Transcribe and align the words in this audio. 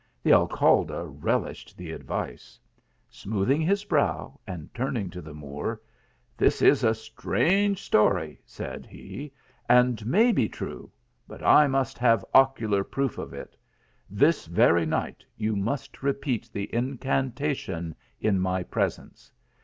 The 0.23 0.33
Alcalde 0.33 1.13
relished 1.21 1.77
the 1.77 1.91
advice. 1.91 2.59
Smoothing 3.07 3.61
his 3.61 3.83
brow 3.83 4.39
and 4.47 4.73
turning 4.73 5.11
to 5.11 5.21
the 5.21 5.35
Moor," 5.35 5.79
This 6.39 6.59
is 6.63 6.83
a 6.83 6.95
strange 6.95 7.83
story," 7.83 8.41
said 8.43 8.87
he, 8.87 9.31
"and 9.69 10.03
may 10.07 10.31
be 10.31 10.49
true, 10.49 10.91
but 11.27 11.43
I 11.43 11.67
must 11.67 11.99
have 11.99 12.25
ocular 12.33 12.83
proof 12.83 13.19
of 13.19 13.31
it. 13.31 13.55
This 14.09 14.47
very 14.47 14.87
night 14.87 15.23
you 15.37 15.55
must 15.55 16.01
repeat 16.01 16.49
the 16.51 16.73
incantation 16.73 17.93
in 18.19 18.39
my 18.39 18.63
presence. 18.63 19.31